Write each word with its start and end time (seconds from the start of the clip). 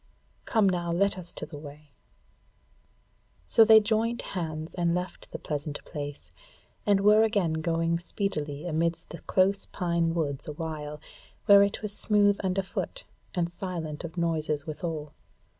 Come 0.45 0.67
now, 0.67 0.91
let 0.91 1.15
us 1.15 1.31
to 1.35 1.45
the 1.45 1.59
way." 1.59 1.91
So 3.45 3.63
they 3.63 3.79
joined 3.79 4.23
hands 4.23 4.73
and 4.73 4.95
left 4.95 5.29
the 5.29 5.37
pleasant 5.37 5.79
place, 5.85 6.31
and 6.87 7.01
were 7.01 7.21
again 7.21 7.53
going 7.53 7.99
speedily 7.99 8.65
amidst 8.65 9.11
the 9.11 9.19
close 9.21 9.67
pine 9.67 10.15
woods 10.15 10.47
awhile, 10.47 10.99
where 11.45 11.61
it 11.61 11.83
was 11.83 11.93
smooth 11.95 12.39
underfoot 12.39 13.03
and 13.35 13.47
silent 13.51 14.03
of 14.03 14.17
noises 14.17 14.65
withal. 14.65 15.13